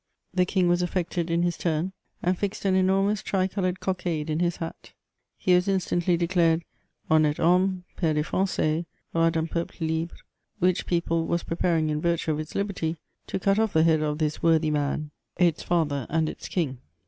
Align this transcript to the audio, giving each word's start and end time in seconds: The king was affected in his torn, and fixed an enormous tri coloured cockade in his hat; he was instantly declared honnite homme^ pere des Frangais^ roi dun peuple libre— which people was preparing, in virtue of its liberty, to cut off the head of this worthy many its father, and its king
The 0.33 0.47
king 0.47 0.67
was 0.67 0.81
affected 0.81 1.29
in 1.29 1.43
his 1.43 1.59
torn, 1.59 1.91
and 2.23 2.35
fixed 2.35 2.65
an 2.65 2.73
enormous 2.73 3.21
tri 3.21 3.45
coloured 3.47 3.79
cockade 3.79 4.31
in 4.31 4.39
his 4.39 4.55
hat; 4.57 4.93
he 5.37 5.53
was 5.53 5.67
instantly 5.67 6.17
declared 6.17 6.63
honnite 7.11 7.35
homme^ 7.35 7.83
pere 7.97 8.15
des 8.15 8.23
Frangais^ 8.23 8.87
roi 9.13 9.29
dun 9.29 9.47
peuple 9.47 9.85
libre— 9.87 10.17
which 10.57 10.87
people 10.87 11.27
was 11.27 11.43
preparing, 11.43 11.91
in 11.91 12.01
virtue 12.01 12.31
of 12.31 12.39
its 12.39 12.55
liberty, 12.55 12.97
to 13.27 13.39
cut 13.39 13.59
off 13.59 13.73
the 13.73 13.83
head 13.83 14.01
of 14.01 14.17
this 14.17 14.41
worthy 14.41 14.71
many 14.71 15.11
its 15.37 15.61
father, 15.61 16.07
and 16.09 16.29
its 16.29 16.47
king 16.47 16.79